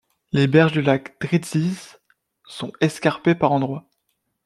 Les 0.31 0.47
berges 0.47 0.71
du 0.71 0.81
lac 0.81 1.15
Drīdzis 1.21 1.99
sont 2.47 2.71
escarpées 2.81 3.35
par 3.35 3.51
endroits. 3.51 3.87